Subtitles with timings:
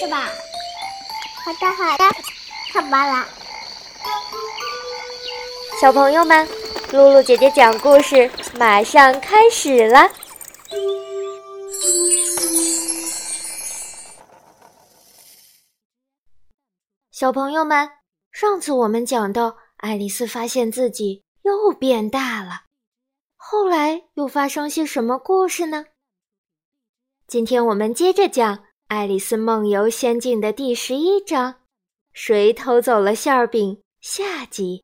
[0.00, 0.30] 是吧。
[1.44, 2.04] 好的，好的，
[2.72, 3.28] 看吧啦。
[5.78, 6.48] 小朋友们，
[6.90, 10.10] 露露姐姐讲故事马上开始了。
[17.10, 17.90] 小朋友们，
[18.32, 22.62] 上次我们讲到，爱丽丝发现自己又变大了。
[23.36, 25.84] 后来又发生些什么故事呢？
[27.26, 28.56] 今天我们接着讲
[28.90, 31.60] 《爱丽丝梦游仙境》的第十一章：
[32.12, 33.80] 谁偷走了馅饼？
[34.00, 34.82] 下集。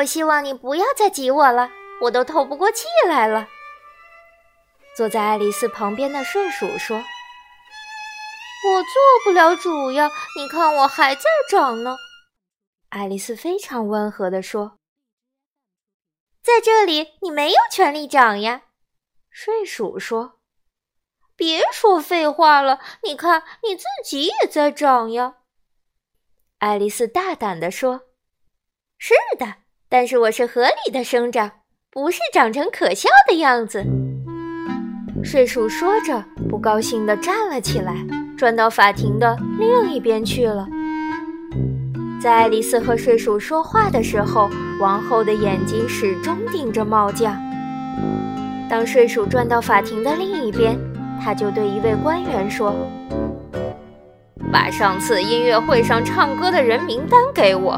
[0.00, 1.70] 我希望你不要再挤我了，
[2.00, 3.46] 我都透不过气来了。
[4.96, 6.96] 坐在爱丽丝旁边的睡鼠说
[8.66, 8.92] ：“我做
[9.24, 11.96] 不了主呀，你看我还在长呢。”
[12.88, 14.78] 爱丽丝非常温和地说
[16.42, 18.62] ：“在这里你没有权利长呀。”
[19.28, 20.40] 睡鼠说
[21.36, 25.34] ：“别说废话了，你看你自己也在长呀。”
[26.58, 28.08] 爱丽丝大胆地说
[28.96, 29.56] ：“是的。”
[29.92, 31.50] 但是我是合理的生长，
[31.90, 33.84] 不是长成可笑的样子。
[35.24, 37.96] 睡鼠说着，不高兴地站了起来，
[38.38, 40.68] 转到法庭的另一边去了。
[42.22, 44.48] 在爱丽丝和睡鼠说话的时候，
[44.80, 47.36] 王后的眼睛始终盯着帽匠。
[48.70, 50.78] 当睡鼠转到法庭的另一边，
[51.20, 52.72] 他就对一位官员说
[54.52, 57.76] ：“把上次音乐会上唱歌的人名单给我。”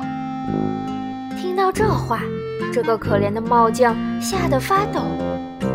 [1.53, 2.23] 听到这话，
[2.73, 5.03] 这个可怜的帽匠吓得发抖，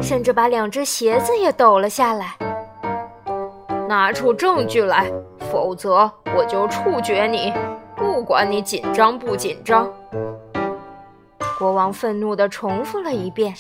[0.02, 2.36] 甚至把两只鞋子也抖了下来。
[3.88, 5.06] 拿出证据来，
[5.52, 7.54] 否则我就处决你，
[7.96, 9.88] 不管你紧张不紧张。
[11.60, 13.54] 国王愤怒地重复了一遍：“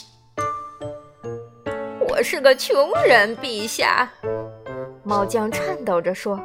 [2.10, 4.10] 我是个穷人，陛下。”
[5.06, 6.40] 帽匠颤抖着说。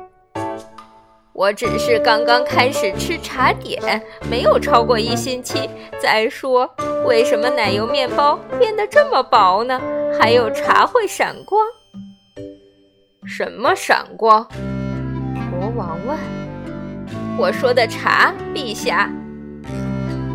[1.35, 5.69] 我只是刚刚开始吃茶点，没有超过一星期。
[5.99, 6.69] 再说，
[7.07, 9.81] 为什么奶油面包变得这么薄呢？
[10.21, 11.65] 还有茶会闪光？
[13.25, 14.47] 什么闪光？
[15.51, 16.19] 国王问。
[17.39, 19.11] 我说的茶，陛下。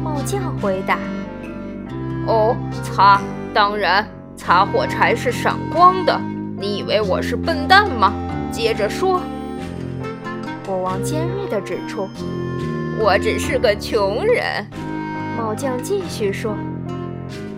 [0.04, 0.98] 帽匠回答。
[2.28, 3.22] 哦，擦，
[3.54, 6.20] 当然，擦火柴是闪光的。
[6.58, 8.12] 你以为我是笨蛋吗？
[8.52, 9.22] 接着说。
[10.68, 12.10] 国王尖锐地指出
[13.00, 14.70] ：“我只是个穷人。”
[15.38, 16.58] 帽匠继续说：“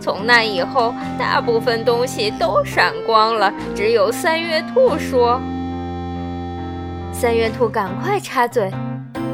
[0.00, 5.40] 从那以后，大部分东西都闪光了，只有三月兔说。”
[7.12, 8.70] 三月兔赶快插嘴：“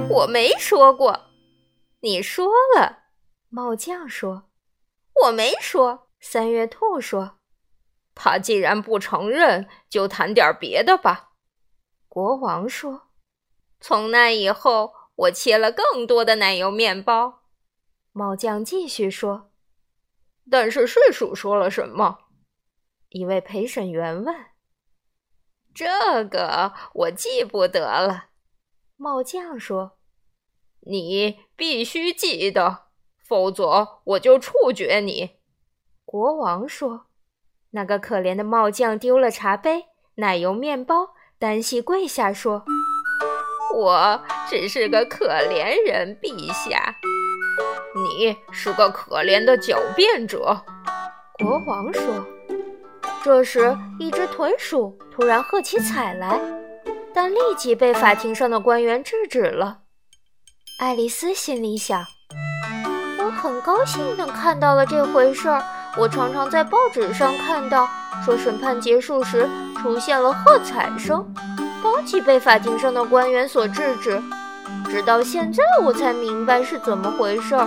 [0.09, 1.27] 我没说过。
[2.01, 3.01] ”“你说了。”
[3.51, 4.45] 帽匠说。
[5.27, 7.33] “我没说。”三月兔说。
[8.17, 11.33] “他既然不承认，就谈点别的吧。”
[12.09, 13.03] 国王说。
[13.81, 17.43] 从那以后，我切了更多的奶油面包。
[18.13, 19.51] 猫匠继续说
[20.51, 22.19] ：“但是睡鼠说了什么？”
[23.11, 24.35] 一位陪审员问。
[25.75, 28.31] “这个我记不得了。”
[28.97, 29.99] 猫匠说。
[30.89, 32.87] “你必须记得，
[33.23, 35.37] 否则我就处决你。”
[36.05, 37.07] 国王说。
[37.71, 42.65] 那个可怜的帽匠丢了茶杯、奶油面包，单膝跪下说。
[43.77, 44.19] 我
[44.49, 46.97] 只是个可怜人，陛下。
[47.95, 50.63] 你是个可怜的狡辩者，
[51.39, 52.03] 国王说。
[53.23, 56.41] 这时，一只豚鼠突然喝起彩来，
[57.13, 59.81] 但立即被法庭上的官员制止了。
[60.81, 62.03] 爱丽丝心里想：
[63.19, 65.63] 我很高兴能看到了这回事儿。
[65.99, 67.87] 我常常在报纸上看到，
[68.25, 69.47] 说审判结束时
[69.77, 71.31] 出现了喝彩声。
[71.97, 74.21] 当即被法庭上的官员所制止，
[74.91, 77.66] 直到现在我才明白是怎么回事儿。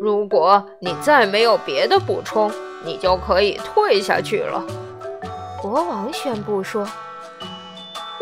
[0.00, 2.50] 如果你再没有别的补充，
[2.84, 4.60] 你就可以退下去了。”
[5.62, 6.84] 国王宣布说，“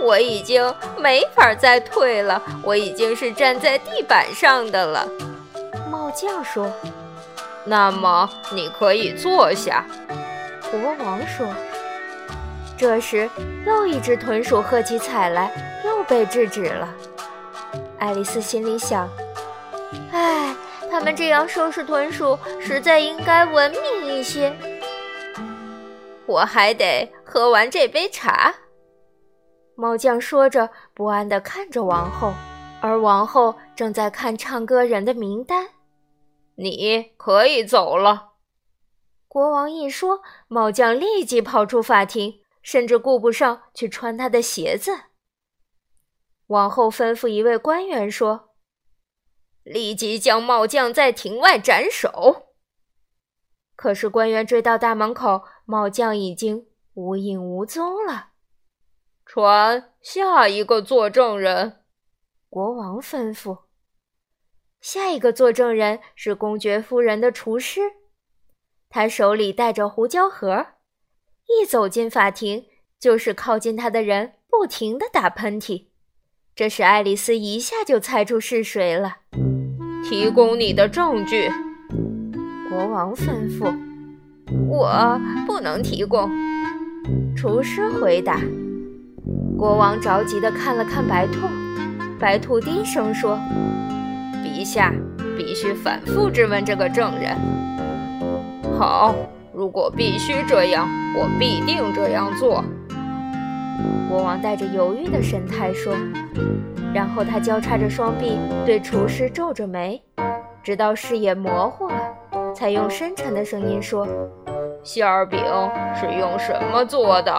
[0.05, 5.09] 我已经没法再退了，我已经是站在地板上的了。”
[5.91, 6.71] 帽匠说
[7.65, 9.87] ，“那么你可以坐下。”
[10.71, 11.47] 国王说。
[12.85, 13.31] 这时，
[13.65, 16.95] 又一只豚鼠喝起彩来，又被制止了。
[17.99, 19.09] 爱丽丝心里想
[20.13, 20.55] ：“唉，
[20.91, 24.55] 他们这样收拾豚鼠，实在应该文明一些。
[26.27, 28.55] 我还得喝完这杯茶。”
[29.77, 32.35] 猫将说着，不安地看着王后，
[32.83, 35.69] 而王后正在看唱歌人的名单。
[36.57, 38.33] 你可以走了。
[39.27, 44.91] 国王一说，猫将立即跑出法庭，甚至顾不上去穿他的鞋子。
[46.49, 48.57] 王后吩咐一位官员说
[49.63, 52.55] ：“立即将帽将在庭外斩首。”
[53.77, 58.31] 可是官员追到大门口，帽将已经无影无踪了。
[59.27, 61.85] 传下一个作证人，
[62.49, 63.65] 国王吩咐。
[64.81, 67.81] 下一个作证人是公爵夫人的厨师。
[68.91, 70.74] 他手里带着胡椒盒，
[71.49, 72.65] 一走进法庭，
[72.99, 75.87] 就是靠近他的人不停地打喷嚏，
[76.57, 79.17] 这使爱丽丝一下就猜出是谁了。
[80.09, 81.51] 提供你的证据，
[82.69, 83.75] 国王吩咐。
[84.69, 86.31] 我不能提供，
[87.37, 88.41] 厨师回答。
[89.57, 91.47] 国王着急地看了看白兔，
[92.19, 93.39] 白兔低声说
[94.45, 94.93] ：“陛下
[95.37, 97.37] 必须反复质问这个证人。”
[98.79, 99.15] 好，
[99.55, 102.65] 如果必须这样，我必定这样做。
[104.09, 105.95] 国王带着犹豫的神态说，
[106.93, 108.37] 然后他交叉着双臂，
[108.67, 110.03] 对厨师皱着眉，
[110.63, 114.07] 直到视野模糊了，才用深沉的声音说
[114.83, 115.41] ：“馅饼
[115.95, 117.33] 是用什么做的？”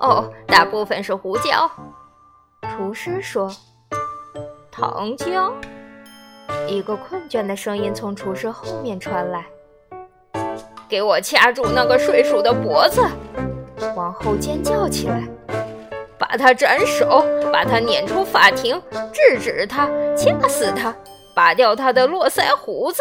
[0.00, 1.70] 哦，大部分是胡椒。
[2.68, 3.48] 厨师说
[4.72, 5.52] ：“糖浆。”
[6.68, 9.46] 一个困倦的声音从厨师后面传来
[10.92, 13.00] ：“给我掐住那个睡鼠的脖子！”
[13.96, 15.22] 王后尖叫起来
[16.20, 18.78] ：“把他斩首，把他撵出法庭，
[19.10, 20.94] 制止他，掐死他，
[21.34, 23.00] 拔掉他的络腮胡子！”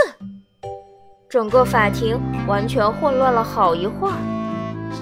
[1.28, 2.18] 整个法庭
[2.48, 4.14] 完全混乱了好一会儿。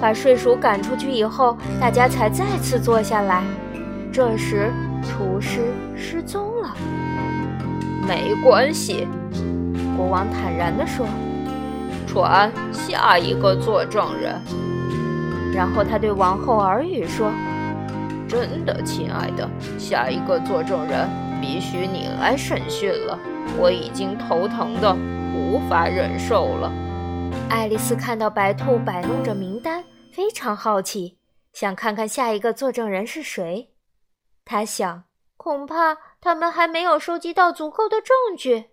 [0.02, 3.44] 把睡鼠赶出去以后，大家才再次坐下来。
[4.12, 5.60] 这时，厨师
[5.96, 6.76] 失踪了。
[8.08, 9.08] 没关系，
[9.96, 11.06] 国王坦然地说
[12.10, 14.42] ：“传下一个作证人。”
[15.54, 17.32] 然后他对王后耳语说
[18.28, 19.48] ：“真的，亲爱的，
[19.78, 21.08] 下一个作证人
[21.40, 23.18] 必须你来审讯了。
[23.60, 24.92] 我已经头疼的
[25.36, 26.72] 无法忍受了。”
[27.48, 31.20] 爱丽丝看到白兔摆弄着名单，非常好奇，
[31.54, 33.70] 想看看下一个作证人是谁。
[34.44, 35.04] 她想。
[35.42, 38.72] 恐怕他们还没有收集到足够的证据。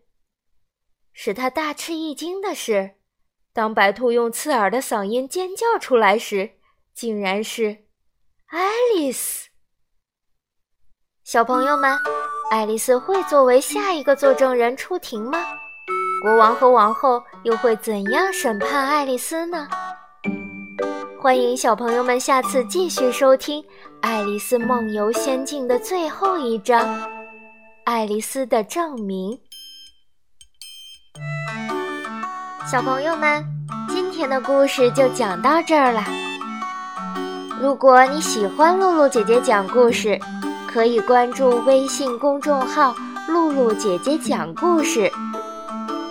[1.13, 2.96] 使他大吃一惊的是，
[3.57, 6.51] 当白兔用刺耳的嗓音尖叫出来时，
[6.93, 7.87] 竟然是
[8.49, 9.49] 爱丽丝。
[11.25, 11.99] 小朋友们，
[12.51, 15.43] 爱丽丝会作为下一个作证人出庭吗？
[16.23, 19.67] 国王和王后又会怎样审判爱丽丝呢？
[21.19, 23.63] 欢迎小朋友们下次继续收听
[24.03, 26.87] 《爱丽丝梦游仙境》的最后一章
[27.85, 29.33] 《爱丽丝的证明》。
[32.69, 33.45] 小朋友们，
[33.89, 36.03] 今天的故事就讲到这儿了。
[37.61, 40.19] 如果你喜欢露露姐姐讲故事，
[40.67, 42.93] 可以关注微信公众号
[43.29, 45.09] “露露姐姐讲故事”。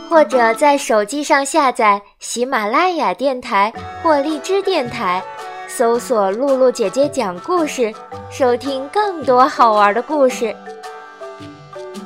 [0.10, 5.22] 或者在手机上下载喜马拉雅电台或荔枝电台，
[5.68, 7.94] 搜索“露露姐姐讲故事”，
[8.32, 10.56] 收听更多好玩的故事。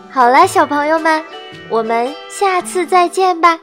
[0.10, 1.24] 好了，小朋友们，
[1.70, 3.60] 我们下次再见吧。